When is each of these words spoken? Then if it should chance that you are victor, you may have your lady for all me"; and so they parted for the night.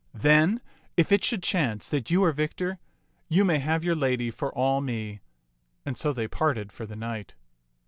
Then 0.17 0.61
if 0.97 1.11
it 1.11 1.23
should 1.23 1.43
chance 1.43 1.87
that 1.87 2.09
you 2.09 2.23
are 2.23 2.31
victor, 2.31 2.79
you 3.29 3.45
may 3.45 3.59
have 3.59 3.83
your 3.83 3.95
lady 3.95 4.31
for 4.31 4.51
all 4.51 4.81
me"; 4.81 5.19
and 5.85 5.95
so 5.95 6.11
they 6.11 6.27
parted 6.27 6.71
for 6.71 6.87
the 6.87 6.95
night. 6.95 7.35